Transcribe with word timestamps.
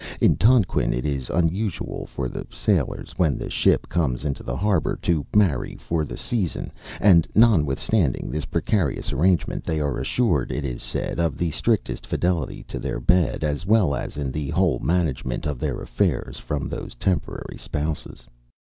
In 0.19 0.35
Tonquin, 0.35 0.95
it 0.95 1.05
is 1.05 1.29
usual 1.51 2.07
for 2.07 2.27
the 2.27 2.47
sailors, 2.49 3.13
when 3.17 3.37
the 3.37 3.51
ship 3.51 3.87
comes 3.87 4.25
into 4.25 4.41
the 4.41 4.55
harbor, 4.57 4.95
to 5.03 5.23
marry 5.35 5.75
for 5.75 6.05
the 6.05 6.17
season; 6.17 6.71
and, 6.99 7.27
notwithstanding 7.35 8.31
this 8.31 8.45
precarious 8.45 9.13
engagement, 9.13 9.63
they 9.63 9.79
are 9.79 9.99
assured, 9.99 10.51
it 10.51 10.65
is 10.65 10.81
said, 10.81 11.19
of 11.19 11.37
the 11.37 11.51
strictest 11.51 12.07
fidelity 12.07 12.63
to 12.63 12.79
their 12.79 12.99
bed, 12.99 13.43
as 13.43 13.67
well 13.67 13.93
as 13.93 14.17
in 14.17 14.31
the 14.31 14.49
whole 14.49 14.79
management 14.79 15.45
of 15.45 15.59
their 15.59 15.79
affairs, 15.81 16.37
from 16.39 16.67
those 16.67 16.95
temporary 16.95 17.57
spouses. 17.59 18.25